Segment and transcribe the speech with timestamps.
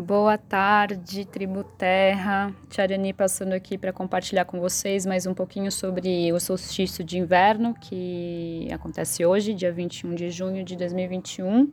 [0.00, 2.54] Boa tarde, tribo Terra.
[2.70, 7.74] Tiarani passando aqui para compartilhar com vocês mais um pouquinho sobre o solstício de inverno
[7.74, 11.70] que acontece hoje, dia 21 de junho de 2021.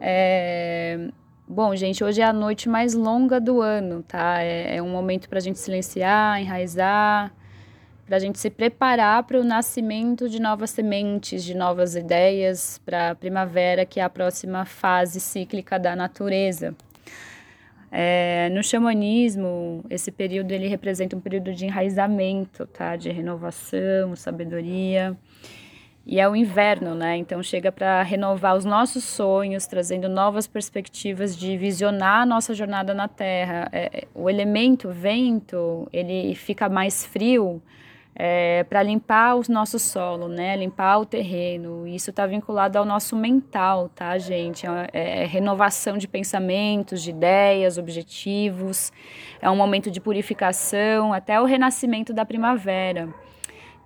[0.00, 1.08] É...
[1.48, 4.40] Bom, gente, hoje é a noite mais longa do ano, tá?
[4.40, 7.34] É, é um momento para a gente silenciar, enraizar,
[8.06, 13.10] para a gente se preparar para o nascimento de novas sementes, de novas ideias, para
[13.10, 16.76] a primavera, que é a próxima fase cíclica da natureza.
[17.96, 22.96] É, no xamanismo, esse período ele representa um período de enraizamento, tá?
[22.96, 25.16] De renovação, sabedoria.
[26.04, 27.16] E é o inverno, né?
[27.16, 32.92] Então chega para renovar os nossos sonhos, trazendo novas perspectivas de visionar a nossa jornada
[32.92, 33.68] na Terra.
[33.70, 37.62] É, é o elemento vento, ele fica mais frio,
[38.16, 40.56] é, para limpar o nosso solo, né?
[40.56, 41.86] Limpar o terreno.
[41.86, 44.66] Isso está vinculado ao nosso mental, tá, gente?
[44.66, 48.92] É, é, renovação de pensamentos, de ideias, objetivos.
[49.42, 53.08] É um momento de purificação até o renascimento da primavera.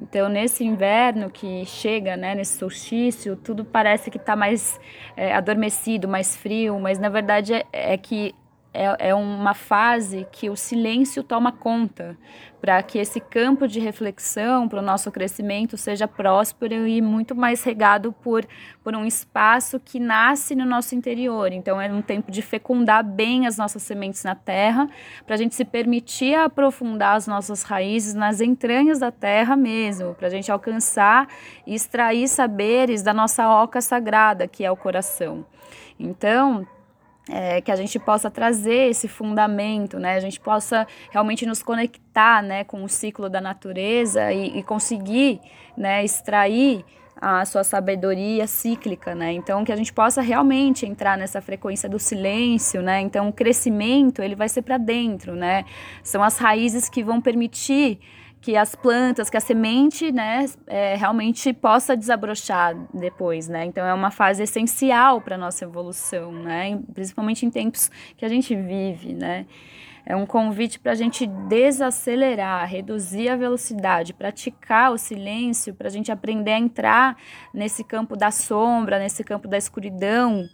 [0.00, 4.80] Então, nesse inverno que chega, né, nesse solstício, tudo parece que está mais
[5.16, 8.34] é, adormecido, mais frio, mas na verdade é, é que
[8.74, 12.18] é, é uma fase que o silêncio toma conta,
[12.60, 17.62] para que esse campo de reflexão para o nosso crescimento seja próspero e muito mais
[17.62, 18.44] regado por,
[18.82, 21.52] por um espaço que nasce no nosso interior.
[21.52, 24.88] Então, é um tempo de fecundar bem as nossas sementes na terra,
[25.24, 30.26] para a gente se permitir aprofundar as nossas raízes nas entranhas da terra mesmo, para
[30.26, 31.28] a gente alcançar
[31.66, 35.46] e extrair saberes da nossa oca sagrada, que é o coração.
[35.98, 36.66] Então,
[37.28, 40.14] é, que a gente possa trazer esse fundamento, né?
[40.14, 45.40] A gente possa realmente nos conectar, né, com o ciclo da natureza e, e conseguir,
[45.76, 46.84] né, extrair
[47.16, 49.32] a sua sabedoria cíclica, né?
[49.32, 53.00] Então que a gente possa realmente entrar nessa frequência do silêncio, né?
[53.00, 55.64] Então o crescimento ele vai ser para dentro, né?
[56.02, 57.98] São as raízes que vão permitir
[58.44, 63.64] que as plantas, que a semente, né, é, realmente possa desabrochar depois, né?
[63.64, 66.78] Então é uma fase essencial para nossa evolução, né?
[66.92, 69.46] Principalmente em tempos que a gente vive, né?
[70.04, 75.90] É um convite para a gente desacelerar, reduzir a velocidade, praticar o silêncio, para a
[75.90, 77.16] gente aprender a entrar
[77.54, 80.46] nesse campo da sombra, nesse campo da escuridão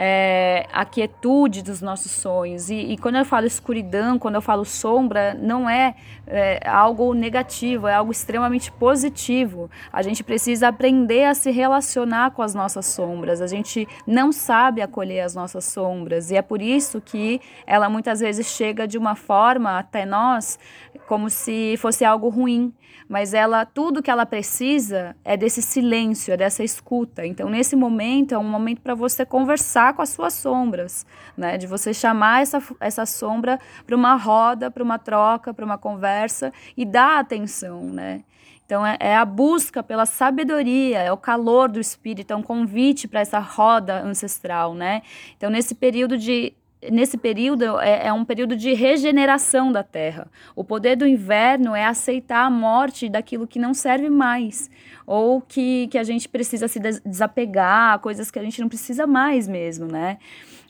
[0.00, 2.70] é, a quietude dos nossos sonhos.
[2.70, 7.88] E, e, quando eu falo escuridão, quando eu falo sombra, não é, é, algo negativo,
[7.88, 9.68] é algo extremamente positivo.
[9.92, 13.42] A gente precisa aprender a se relacionar com as nossas sombras.
[13.42, 16.30] A gente não sabe acolher as nossas sombras.
[16.30, 20.60] E é por isso que ela muitas vezes chega de uma forma até nós
[21.08, 22.72] como se fosse algo ruim
[23.08, 27.24] mas ela tudo que ela precisa é desse silêncio, é dessa escuta.
[27.24, 31.06] Então, nesse momento é um momento para você conversar com as suas sombras,
[31.36, 31.56] né?
[31.56, 36.52] De você chamar essa, essa sombra para uma roda, para uma troca, para uma conversa
[36.76, 38.22] e dar atenção, né?
[38.68, 43.08] Então, é, é, a busca pela sabedoria, é o calor do espírito, é um convite
[43.08, 45.00] para essa roda ancestral, né?
[45.38, 46.52] Então, nesse período de
[46.90, 50.30] nesse período é, é, um período de regeneração da terra.
[50.54, 54.70] O poder do inverno é aceitar a morte daquilo que não serve mais,
[55.06, 59.48] ou que, que a gente precisa se desapegar, coisas que a gente não precisa mais
[59.48, 60.18] mesmo, né?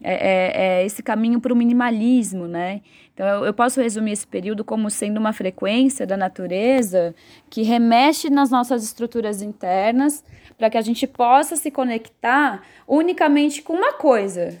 [0.00, 2.80] É, é, é esse caminho para o minimalismo, né?
[3.12, 7.14] Então eu, eu posso resumir esse período como sendo uma frequência da natureza
[7.50, 10.24] que remexe nas nossas estruturas internas
[10.56, 14.56] para que a gente possa se conectar unicamente com uma coisa,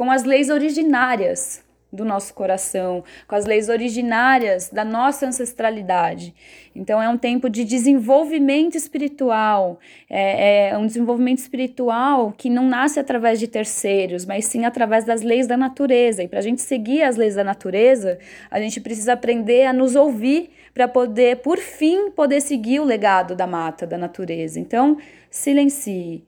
[0.00, 1.62] com as leis originárias
[1.92, 6.34] do nosso coração, com as leis originárias da nossa ancestralidade.
[6.74, 9.78] Então, é um tempo de desenvolvimento espiritual,
[10.08, 15.20] é, é, um desenvolvimento espiritual que não nasce através de terceiros, mas sim através das
[15.20, 16.22] leis da natureza.
[16.22, 18.18] E para a gente seguir as leis da natureza,
[18.50, 23.36] a gente precisa aprender a nos ouvir para poder, por fim, poder seguir o legado
[23.36, 24.58] da mata, da natureza.
[24.58, 24.96] Então,
[25.30, 26.24] silencie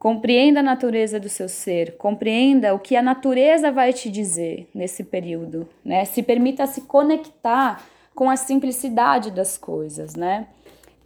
[0.00, 5.04] Compreenda a natureza do seu ser, compreenda o que a natureza vai te dizer nesse
[5.04, 6.06] período, né?
[6.06, 7.84] Se permita se conectar
[8.14, 10.46] com a simplicidade das coisas, né?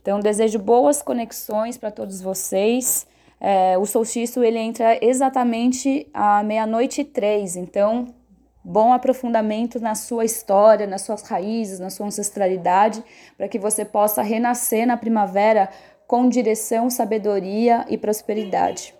[0.00, 3.04] Então, desejo boas conexões para todos vocês.
[3.40, 8.14] É, o solstício ele entra exatamente à meia-noite e três, então
[8.64, 13.04] bom aprofundamento na sua história, nas suas raízes, na sua ancestralidade,
[13.36, 15.68] para que você possa renascer na primavera
[16.06, 18.93] com direção, sabedoria e prosperidade.